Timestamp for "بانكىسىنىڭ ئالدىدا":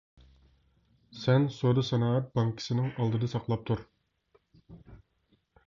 2.39-3.31